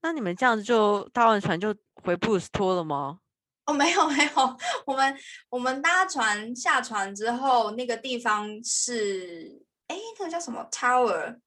[0.00, 3.18] 那你们这样子就搭完船就回布斯托了吗？
[3.66, 5.18] 哦，没有没有，我们
[5.50, 11.38] 我们搭船下船之后，那个地方是哎，那个叫什么 Tower？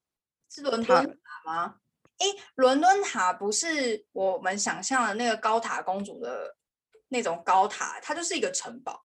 [0.49, 1.75] 是伦敦塔吗？
[2.17, 2.25] 哎，
[2.55, 6.57] 伦敦塔不是我们想象的那个高塔公主的。
[7.09, 9.05] 那种高塔，它就是一个城堡。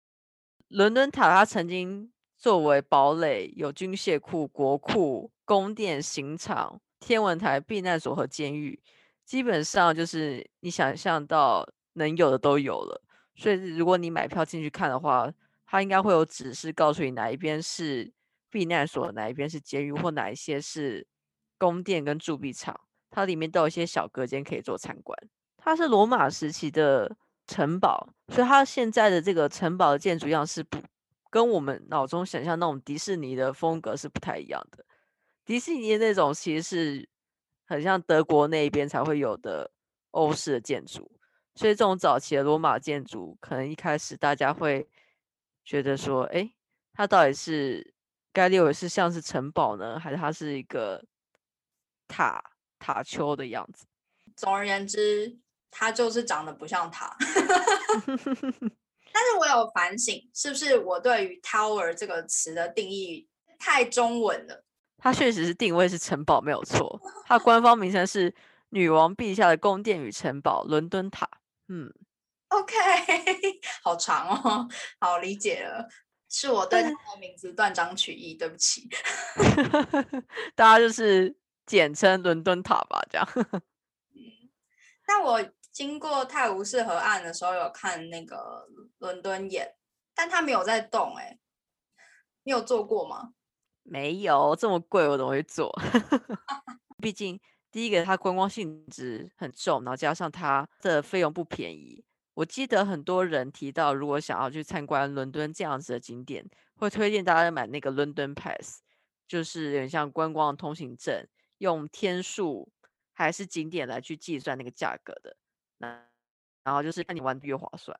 [0.67, 8.80] 伦敦塔它曾经作为堡垒，有军械库、国库、宫殿、刑场、天文台、避难所和监狱，
[9.26, 13.02] 基本上就是你想象到能有的都有了。
[13.36, 15.30] 所以如果你买票进去看的话，
[15.65, 18.13] 它应该会有指示告诉你哪一边是
[18.52, 21.06] 避难所，哪一边是监狱，或哪一些是
[21.58, 22.80] 宫殿跟铸币厂。
[23.17, 25.17] 它里面都有一些小隔间可以做参观。
[25.58, 27.17] 它是罗马时期的。
[27.49, 30.84] 城堡，所以它现在的这个城堡的建筑样式不
[31.30, 34.84] 跟我们脑中想象那种迪士尼的风格是不太一样的。
[35.45, 37.10] 迪士尼那种其实是
[37.65, 39.71] 很像德国那边才会有的
[40.12, 41.10] 欧式的建筑。
[41.56, 44.86] 所以这种早期的罗马建筑，可能一开始大家会
[45.63, 46.51] 觉得说，哎，
[46.91, 47.93] 它到底是
[48.34, 51.01] 该列为是像是城堡呢，还是它是一个
[52.10, 52.43] 塔
[52.79, 53.85] 塔丘的样子？
[54.35, 55.37] 总而言之，
[55.71, 57.15] 它就是长得不像塔。
[59.13, 64.63] 但是我有反省，是不是我对于 tower 这个词的定义太中文了？
[64.97, 68.33] 它确实是定位是城堡没有错，它官方名称是
[68.69, 71.27] 女王陛下的宫殿与城堡——伦敦塔。
[71.67, 71.91] 嗯
[72.49, 72.73] ，OK，
[73.83, 74.67] 好长哦，
[74.99, 75.87] 好理解了，
[76.29, 78.87] 是我对他的名字断章取义，对不起。
[80.55, 81.35] 大家就是
[81.67, 83.27] 简称伦敦塔吧，这样。
[84.15, 84.49] 嗯，
[85.08, 89.75] 那我经过泰晤士河岸的时候，有看那个伦敦眼，
[90.15, 91.38] 但它没有在动，哎，
[92.43, 93.34] 你有做过吗？
[93.84, 95.71] 没有，这么贵，我怎么会做？
[96.99, 97.39] 毕竟。
[97.69, 102.03] 第一个，它观光性质很重，然后加上它的费用不便宜。
[102.34, 108.80] 我记得很多人提到，如果想要去参观伦敦这样子的景点，会推荐大家买那个 London Pass，
[109.27, 111.27] 就是有点像观光通行证，
[111.60, 112.67] 用天数
[113.13, 115.36] 还是景点来去计算那个价格的。
[115.78, 116.04] 那
[116.63, 118.00] 然后就是看你玩的越划算。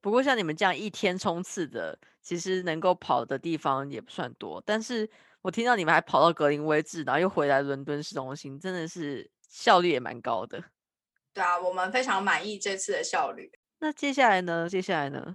[0.00, 5.08] 不过像你们这样一天冲刺的，其实能够跑的地方也不算多，但是。
[5.42, 10.62] 我听到你们还跑到格林威治，然后又回来伦敦市中心，真的是效率也蛮高的。
[11.32, 13.50] 对啊，我们非常满意这次的效率。
[13.78, 14.68] 那接下来呢？
[14.68, 15.34] 接下来呢？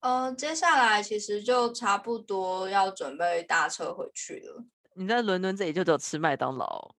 [0.00, 4.64] 呃，接下来其实就差不多要准备搭车回去了。
[5.00, 6.94] 你在伦敦这里就只有吃麦当劳？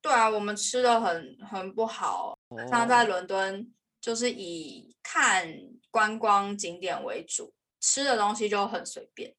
[0.00, 2.38] 对啊，我们吃的很很不好。
[2.70, 5.46] 像在伦敦，就是以看
[5.90, 9.34] 观光景点为主，吃的东西就很随便。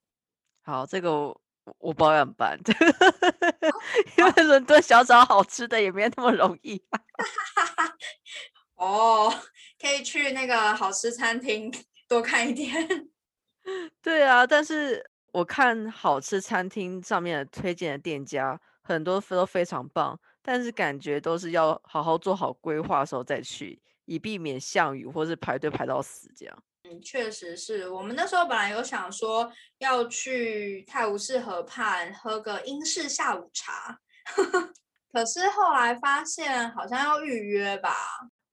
[0.62, 1.12] 好，这个。
[1.12, 2.60] 我我包养班，
[4.18, 6.84] 因为伦敦想找好吃的也没那么容易。
[8.76, 9.34] 哦，
[9.80, 11.74] 可以去那个好吃餐厅
[12.06, 13.10] 多看一点。
[14.04, 26.64] 对啊，但是我看好吃餐厅上面的推荐的店家，很多都非常棒，但是感觉都是要好好做好规划的时候再去，以避免下雨或是排队排到死这样。
[26.84, 33.98] 嗯，确实是我们那时候本来有想说要去泰晤士河畔喝个英式下午茶，
[35.12, 37.96] 可是后来发现好像要预约吧。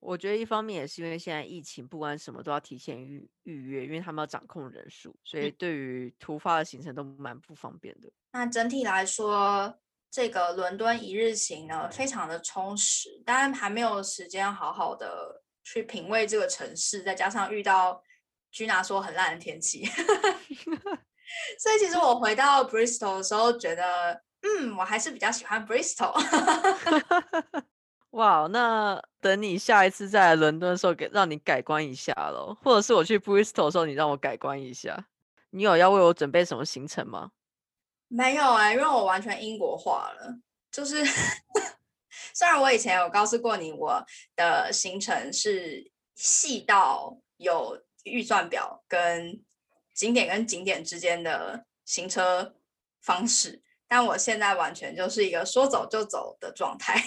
[0.01, 8.11] 我觉得一方面也是因为现在疫情，不管什么都要提前预预约，因为他们要掌控人数，所以对于突发的行程都蛮不方便的。
[8.33, 9.73] 那整体来说，
[10.09, 18.03] 这个伦敦一日行呢，非常的充实，当然还没有时间好好的去品味这个城市，再加上遇到。
[18.53, 19.85] 居拿说很烂的天气，
[21.57, 26.11] 所以其实我回到 Bristol 的时候，觉得嗯，我还是比较喜欢 Bristol。
[28.21, 35.07] 哇，那等你下一次在伦敦的时候，给让你改观一下喽，或者是我去 Bristol 的时候，你让我改观一下。
[35.49, 37.31] 你有要为我准备什么行程吗？
[38.07, 40.37] 没有哎，因为我完全英国化了。
[40.71, 41.03] 就是
[42.33, 44.05] 虽然我以前有告诉过你，我
[44.35, 47.81] 的行程是细到有。
[48.03, 49.39] 预算表跟
[49.93, 52.55] 景点跟景点之间的行车
[52.99, 56.99] 方式，但我现在完全就是一个说走就走的状态。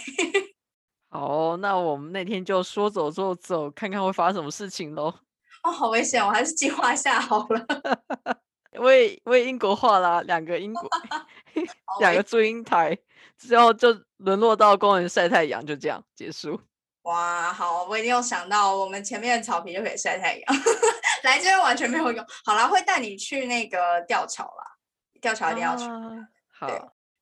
[1.15, 5.15] 好，那我们那天就说走就走，看看会发生什么事情喽。
[5.63, 7.65] 哦，好危险，我还是计划一下好了。
[8.81, 10.91] 我也我也英国化啦，两个英国
[12.01, 12.99] 两个祝英台，
[13.39, 16.61] 之后就沦落到公园晒太阳，就这样结束。
[17.03, 20.57] 哇，好，我已经有想到，我们前面的草坪就可以晒太阳，
[21.23, 22.27] 来这边完全没有用。
[22.45, 24.65] 好啦，会带你去那个吊桥啦，
[25.21, 25.85] 吊桥一定要去。
[26.59, 26.67] 好，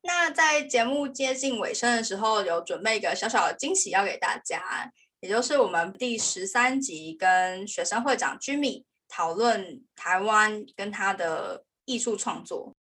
[0.03, 12.75] 那在节目接近尾声的时候，有准备一个小小的惊喜要给大家，也就是我们第十三集跟学生会长 Jimmy 讨论台湾跟他的艺术创作。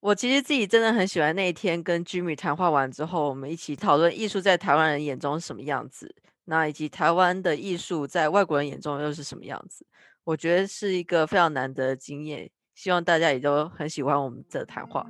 [0.00, 6.14] 我其实自己真的很喜欢那一天跟 Jimmy 谈话完之后，我们一起讨论艺术在台湾人眼中是什么样子。
[6.44, 9.86] 那以及台湾的艺术在外国人眼中又是什么样子？
[10.24, 15.06] 我觉得是一个非常难得的经验，希望大家也都很喜欢我们的谈话。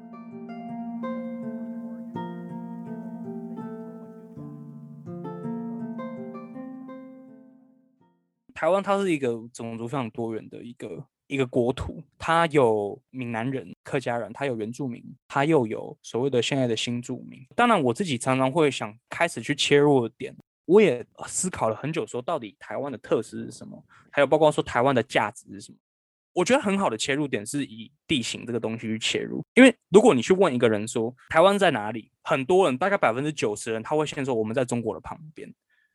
[8.60, 17.40] 台湾它是一个种族非常多元的一个一个国土，它有闽南人、客家人，它有原住民，它又有所谓的现在的新住民。
[17.56, 20.36] 当然，我自己常常会想开始去切入点。
[20.66, 23.82] 我也思考了很久，说到底台湾的特色是什么？
[24.12, 25.78] 还有包括说台湾的价值是什么？
[26.34, 35.50] 我觉得很好的切入点是以地形这个东西去切入，因为如果你去问一个人说台湾在哪里，很多人大概百分之九十人他会先说我们在中国的旁边，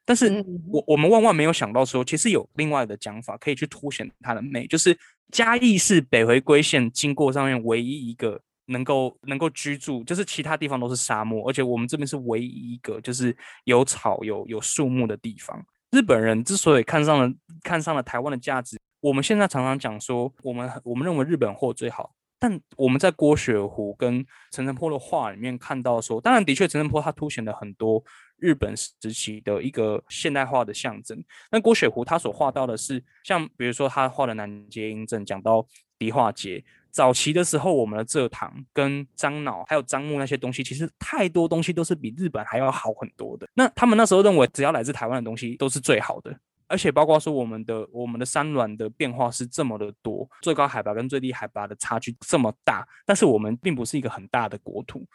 [0.05, 0.29] 但是
[0.71, 4.97] 我我们万万没有想到说，其实有另外的讲法可以去凸显它的美，就是
[5.31, 15.65] 嘉义是北回归线经过上面唯一一个能够能够居住，就是其他地方都是沙漠，而且我们这边是唯一一个就是有草有有树木的地方。
[15.91, 17.33] 日本人之所以看上了
[17.63, 18.77] 看上了台湾的价值。
[19.01, 28.03] 我们现在常常讲说，我们我们认为日本货最好，但我们在郭雪湖跟陈澄波的画里面看到说，当然的确陈澄波他凸显了很多
[28.37, 31.23] 日本时期的一个现代化的象征。
[31.51, 35.65] 那郭雪湖他所画到的是，像比如说他画的南街英镇，讲到
[35.97, 43.47] 迪化街早期的时候，我们的蔗糖跟樟脑还有樟木那些东西，其实太多东西都是比日本还要好很多的。
[43.53, 46.37] 那他们那时候认为，只要来自台湾的东西都是最好的。
[46.67, 55.05] 而且包括说我们的我们的山峦的变化是这么的多，最高海拔跟最低海拔的差距这么大，但是我们并不是一个很大的国土，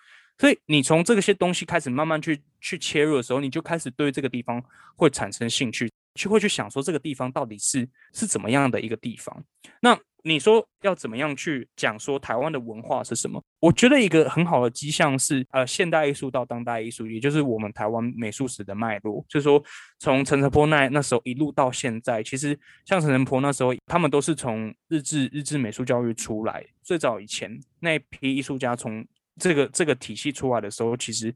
[0.41, 4.63] 所以你从这些东西开始慢慢去去切入的时候，你就开始对这个地方
[4.97, 9.45] 会产生兴趣，就会去想说这个地方到底是是怎么样的一个地方。
[9.83, 13.43] 那你说要怎么样去讲说台湾的文化是什么？
[13.61, 19.23] 我觉得一个很好的迹象是，呃，现代艺术到当代艺术，也就是我们台湾美术史的脉络。
[19.29, 19.63] 就是说，
[19.99, 26.65] 从陈澄波那那时候一路到现在，其实像陈澄波那时候，他们都是从日治日治美术教育出来。
[26.83, 29.07] 最早以前那批艺术家从
[29.41, 31.35] 这个这个体系出来的时候，其实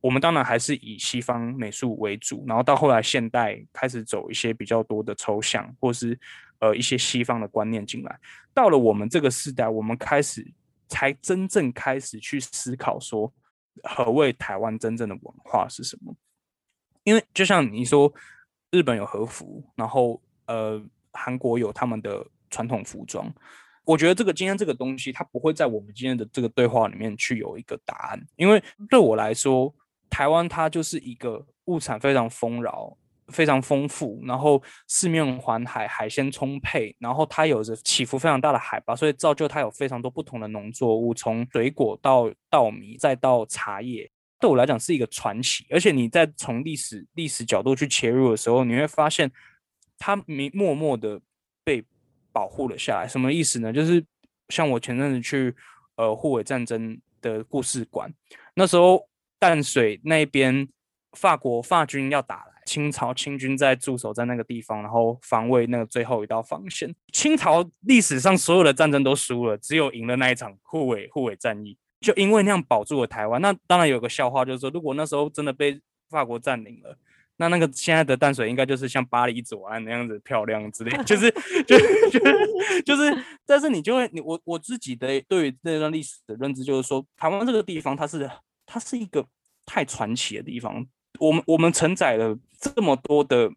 [0.00, 6.18] 我们当然还是以西方美术为主，然后到后来现代开始走一些比较多的抽象，或是。
[6.62, 8.20] 呃，一些西方的观念进来，
[8.54, 10.46] 到了我们这个时代，我们开始
[10.86, 13.32] 才真正开始去思考说，
[13.82, 16.14] 何谓台湾真正的文化是什么？
[17.02, 18.14] 因为就像你说，
[18.70, 20.80] 日本有和服，然后呃，
[21.12, 23.28] 韩国有他们的传统服装，
[23.84, 29.74] 我觉得这个今天这个东西，它不会在我们今天的这个对话里面去有一个答案，因为对我来说，
[30.10, 32.96] 台湾它就是一个物产非常丰饶。
[33.28, 45.64] 非常丰富，然后四面环海，海鲜充沛，然后它有着起伏非常大的海拔，所以造就它有非常多不同的农作物，从水果到稻米，再到茶叶，对我来讲是一个传奇。
[45.70, 49.30] 而且你在从历史历史角度去切入的时候，你会发现
[49.96, 51.31] 它没默默的被
[52.32, 53.06] 保护了下来。
[53.06, 53.72] 什么意思呢？
[53.72, 54.04] 就是
[54.48, 55.54] 像我前阵子去
[55.96, 58.12] 呃护卫战争的故事馆，
[58.54, 59.08] 那时候
[59.38, 60.68] 淡水那边
[61.12, 62.52] 法国法军要打来。
[62.64, 66.94] 清朝清军在驻守在那个地方，然后防卫那个最后一道防线。
[67.12, 73.42] 清朝历史上所有的战争都输了，只有赢了那一场护卫护卫战役，就因为那样保住了台湾。
[73.42, 76.96] 那当然有个笑话，就是说如果那时候真的被法国占领了，
[77.36, 81.30] 那那个现在的淡水应该就是像巴黎左岸那样子漂亮之类，就是
[81.66, 81.76] 就
[82.10, 82.20] 就
[82.84, 88.30] 就是，但是你就会你我我自己的对于这段历史的认知就是说，台湾这个地方它是
[88.66, 89.26] 它是一个
[89.66, 90.86] 太传奇的地方。
[91.18, 93.50] 我们我们承载了这么多的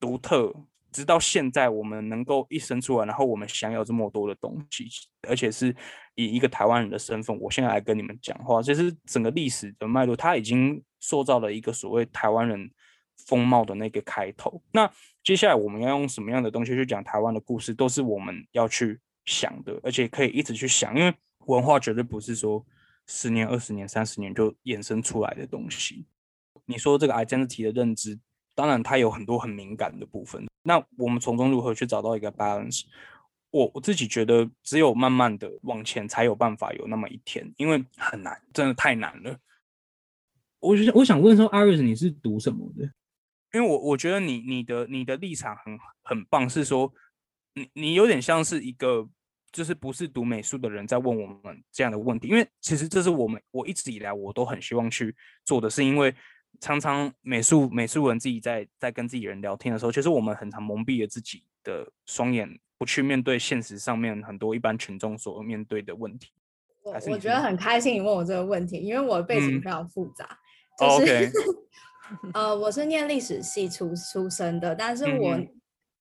[0.00, 0.52] 独特，
[0.90, 4.86] 直到现在我们能够一生出来，然后我们享有这么多的东西，
[5.28, 5.74] 而且是
[6.14, 12.70] 以一个台湾人的身份，我现在来跟你们讲话，其实整个历史的脉络，它已经塑造了一个所谓台湾人
[13.16, 14.62] 风貌的那个开头。
[14.72, 14.90] 那
[15.22, 21.14] 接下来我们要用什么样的东西去讲台湾的故事，都是我们要去想的，而且可以一直去想，因为
[21.46, 22.64] 文化绝对不是说
[23.06, 26.06] 十年、二十年、三十年就衍生出来的东西。
[26.66, 28.18] 你说这个 identity 的认知，
[28.54, 30.46] 当然它有很多很敏感的部分。
[30.62, 32.84] 那我们从中如何去找到一个 balance？
[33.50, 39.38] 我我自己觉得，只有慢慢的往前，才有办法有那么一天，因为很难，真的太难了。
[40.58, 42.90] 我觉得我想问说，阿瑞斯你是读什么的？
[43.54, 46.92] 因为我我觉得你你的你的立场很很棒，是说
[47.54, 49.08] 你你有点像是一个。
[49.54, 56.12] 就是不是读美术的人在问我们这样的问题，因为其实这是我们我一直以来我都很希望去做的，是因为
[56.58, 66.32] 常常美术美术人自己在在跟自己人聊天的时候，其实我们很常蒙蔽了自己的双眼，不去面对现实上面很多一般群众所面对的问题。
[66.82, 70.36] 我我觉得很开心你问我这个问题，因为我的背景非常复杂，
[70.80, 71.30] 就是
[72.32, 75.38] 呃我是念历史系出出身的，但是我。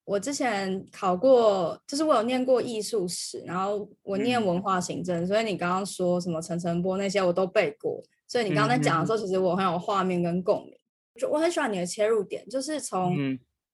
[0.06, 10.78] 我之前考过，就是我有念过艺术史，然后我念文化行政，所以你刚刚说什么陈澄波那些我都背过，所以你刚刚在讲的时候，其实我很有画面跟共鸣。
[11.18, 13.16] 就我很喜欢你的切入点，就是从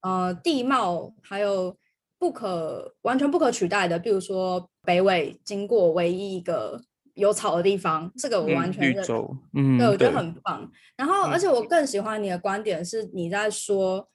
[0.01, 1.75] 呃地貌还有
[2.19, 6.79] 不可完全不可取代的，比如说北纬经过唯一一个
[7.19, 9.37] 有草的地方，这个我完全认同。
[9.53, 10.71] 嗯，对，我觉得很棒。
[10.95, 14.09] 然后，而且我更喜欢你的观点是你在说。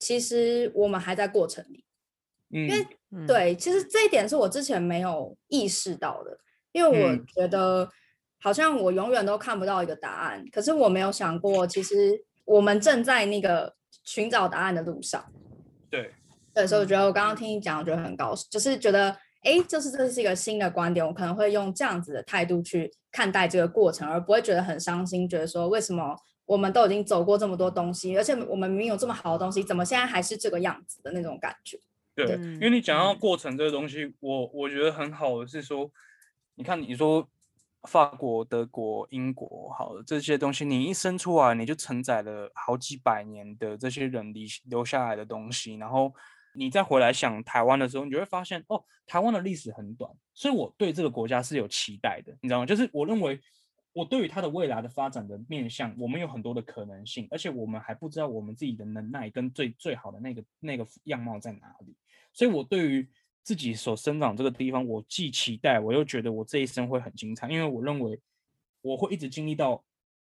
[0.00, 1.84] 其实我们还在过程里，
[2.50, 6.38] 因为嗯，对，其实这一点是我之前没有意识到的，
[6.70, 7.90] 因为我嗯觉得
[8.40, 15.24] 好像我永远都看不到一个答案，可是我没有想过，其实我们正在那个寻找答案的路上。
[15.90, 16.14] 对，
[16.54, 31.78] 对，所以我嗯觉得我刚刚听你讲，我觉得很高兴，就是觉得，哎，就是这是一个新的观点，我可能会用这样子的态度去看待这个过程，而不会觉得很伤心，觉得说为什么我们都已经走过这么多东西，而且我们明明有这么好的东西，怎么现在还是这个样子的那种感觉。
[32.14, 35.90] 对，嗯因为你讲到嗯过程这个东西，我我觉得很好的是说，
[36.56, 37.28] 你看你说
[37.84, 46.12] 法国、德国、英国，好了这些东西，你一生出来你就承载了好几百年的这些人留留下来的东西，然后
[46.58, 52.66] 你再回来想台湾的时候，你就会发现哦，台湾的历史很短，所以我对这个国家是有期待的，你知道吗？
[52.66, 53.40] 就是我认为。
[53.94, 61.96] 我对于它的未来的发展的面向，我们有很多的可能性，而且我们还不知道我们自己的能耐跟最最好的那个那个样貌在哪里。
[62.32, 63.08] 所以我对于
[63.42, 68.20] 自己所生长这个地方，我既期待，我又觉得我这一生会很精彩，因为我认为
[68.82, 69.82] 我会一直经历到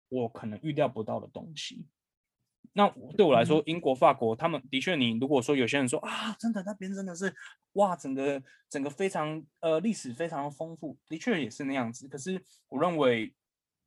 [0.10, 1.86] 我可能预料不到的东西。
[2.74, 2.88] 那
[3.18, 7.34] 对我来说，英国、法国，他们的确，你如果说有些人说啊，真的那边真的是
[7.74, 12.08] 哇，整个整个非常呃历史非常丰富，的确也是那样子。
[12.08, 13.34] 可是我认为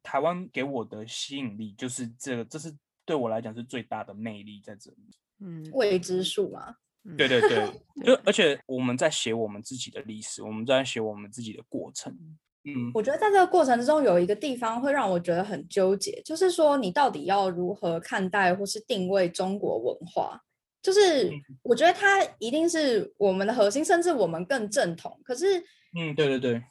[0.03, 5.11] 台湾给我的吸引力就是这个，这是对我来讲是最大的魅力在这里。
[5.41, 6.77] 嗯，未知数嘛，
[7.17, 7.81] 对对，对。
[8.05, 12.15] 就而且我们在写我们自己的历史，我们在写我们自己的过程。
[12.67, 20.41] 嗯，我觉得在这个过程之中，有一个地方会让我觉得很纠结，就是说你到底要如何看待或是定位中国文化？
[20.83, 25.19] 就是嗯我觉得它一定是我们的核心，甚至我们更正统。
[25.25, 25.59] 可是
[25.99, 26.63] 嗯，对对对，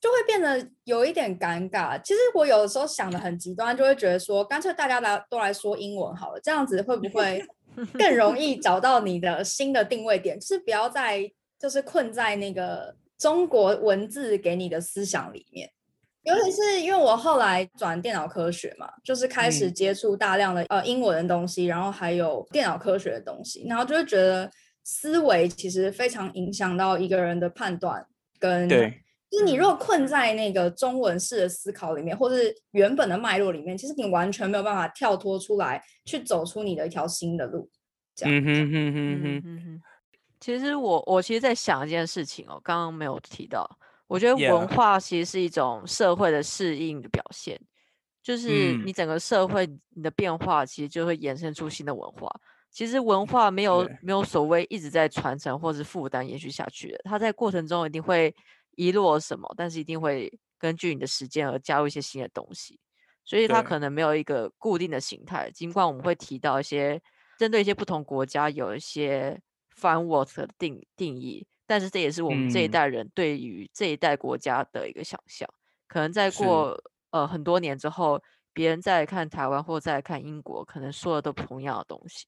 [0.00, 2.00] 就会变得有一点尴尬。
[2.02, 7.42] 其实我有的时候想的很极端，就会觉得说，干脆大家来都来说英文好了，这样子会不会
[7.94, 10.38] 更容易找到你的新的定位点？
[10.38, 15.70] 就是不要再就是困在那个中国文字给你的思想里面。
[16.24, 19.74] 尤其是因为我后来转电脑科学嘛，就是开始嗯。
[19.74, 24.50] 接触大量的呃英文的东西，然后还有电脑科学的东西，然后就会觉得
[24.84, 28.04] 思维其实非常影响到一个人的判断
[28.38, 37.68] 跟对就是你如果困在那个中文式的思考里面，或是原本的脉络里面，其实你完全没有办法跳脱出来，去走出你的一条新的路。
[38.14, 39.22] 这样嗯哼哼哼嗯。
[39.22, 39.80] 哼，嗯哼，
[40.42, 43.64] 其实我我其实在想一件事情哦，刚刚没有提到，
[44.08, 47.56] 我觉得文化其实是一种社会的适应的表现，
[48.20, 48.82] 就是嗯。
[48.84, 52.28] 你整个社会你的变化，其实就会衍生出新的文化。
[52.72, 58.34] 其实文化没有对没有所谓一直在传承或是负担延续下去的，它在过程中一定会
[58.74, 62.80] 遗落什么，但是一定会根据你的时间而加入一些新的东西。
[63.24, 67.00] 所以它可能没有一个固定的形态，尽管我们会提到一些
[67.38, 69.40] 针对一些不同国家有一些
[69.78, 75.48] framework 的定定义，但是这也是我们这一嗯代人对于这一代国家的一个想象。
[75.88, 82.26] 可能在过呃很多年之后，别人再看台湾或再看英国，可能说的都不同样的东西。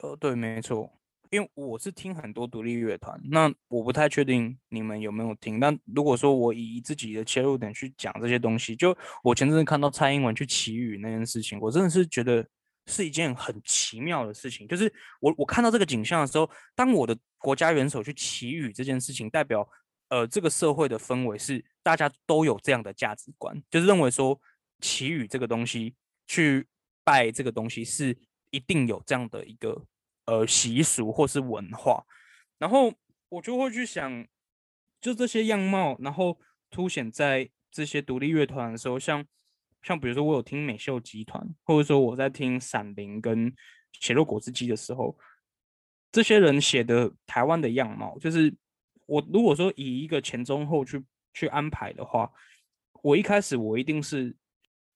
[0.00, 0.92] 呃，对，没错，
[1.30, 5.58] 因为我是听很多独立乐团，那我不太确定你们有没有听。
[5.58, 12.46] 但如果说我以自己的切入点去讲这些东西，就我前阵子看到蔡英文去祈雨那件事情，我真的是觉得
[12.88, 14.66] 是一件很奇妙的事情。
[14.66, 19.68] 就是我我看到这个景象的时候，当我的国家元首去祈雨这件事情，代表
[20.08, 24.40] 呃这个社会的氛围是大家都有这样的价值观，就是认为说
[24.80, 25.94] 祈雨这个东西
[26.26, 26.66] 去
[27.04, 28.16] 拜这个东西是
[28.50, 29.84] 一定有这样的一个
[30.24, 32.04] 呃习俗或是文化，
[32.58, 32.92] 然后
[33.28, 34.26] 我就会去想，
[35.00, 36.38] 就这些样貌，然后
[36.70, 39.24] 凸显在这些独立乐团的时候，像
[39.82, 43.52] 像比如说我有听美秀集团，或者说我在听闪灵跟
[43.92, 45.16] 血肉果汁机的时候，
[46.12, 48.54] 这些人写的台湾的样貌，就是
[49.06, 51.02] 我如果说以一个前中后去
[51.32, 52.30] 去安排的话，
[53.02, 54.36] 我一开始我一定是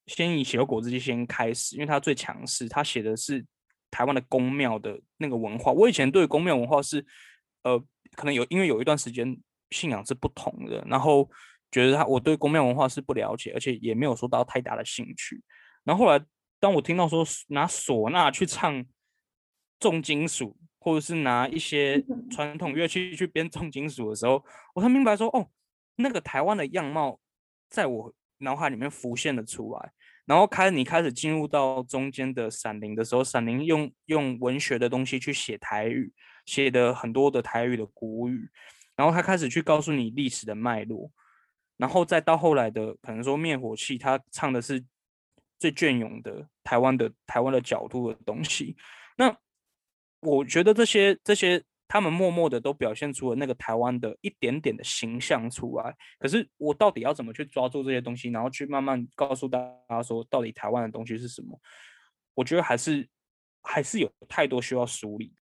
[0.07, 3.45] 先以血肉果汁机先开始，因为它最强势，它写的是
[3.91, 5.70] 台湾的宫庙的那个文化。
[5.72, 7.05] 我以前对宫庙文化是，
[7.62, 7.78] 呃，
[8.16, 9.39] 可能有因为有一段时间
[9.70, 11.30] 信仰是不同的，然后
[11.73, 15.43] 觉得他我对宫庙文化是不了解，而且也没有说到太大的兴趣。
[15.83, 16.25] 然后后来
[16.61, 18.85] 当我听到说拿唢呐去唱
[19.81, 22.01] 重金属，或者是拿一些
[22.31, 24.45] 传统乐器去编重金属的时候，
[24.75, 25.49] 我才明白说，哦，
[25.97, 27.18] 那个台湾的样貌
[27.68, 29.93] 在我脑海里面浮现了出来。
[30.25, 36.12] 然后开你开始进入到中间的闪灵的时候，闪灵用用文学的东西去写台语，
[36.47, 38.49] 写的很多的台语的古语，
[38.95, 41.11] 然后他开始去告诉你历史的脉络，
[41.83, 44.85] 然后再到后来的可能说灭火器，他唱的是
[45.59, 48.76] 最隽永的台湾的台湾的角度的东西。
[49.16, 49.37] 那
[50.20, 55.93] 我觉得这些这些他们默默的都表现出了那个台湾的一点点的形象出来。
[56.20, 59.59] 可是我到底要怎么去抓住这些东西，然后去慢慢告诉大
[59.89, 61.61] 家说，到底台湾的东西是什么？
[62.35, 63.09] 我觉得还是
[63.61, 65.35] 还是有太多需要梳理。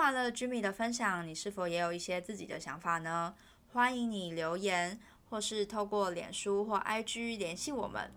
[0.00, 3.34] 完了 Jimmy 的分享，你是否也有一些自己的想法呢？
[3.70, 4.98] 欢迎你留言，
[5.28, 8.10] 或是透过脸书或 IG 联系我们。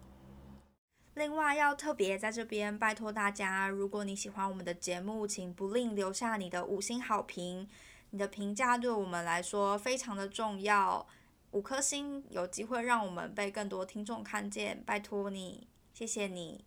[1.15, 7.67] 另外，要特别在这边拜托大家，如果你喜欢我们的节目，请不吝留下你的五星好评。
[8.11, 11.05] 你的评价对我们来说非常的重要，
[11.51, 16.63] 五颗星有机会让我们被更多听众看见，拜托你，谢谢你。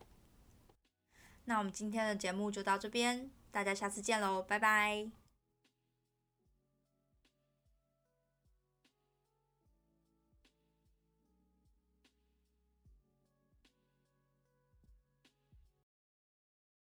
[1.47, 5.26] 那我们今天的节目就到这边，大家下次见喽，拜拜。